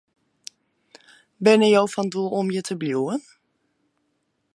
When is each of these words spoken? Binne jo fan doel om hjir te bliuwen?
Binne 1.43 1.69
jo 1.71 1.83
fan 1.93 2.09
doel 2.15 2.33
om 2.39 2.47
hjir 2.53 2.65
te 2.69 2.75
bliuwen? 2.81 3.21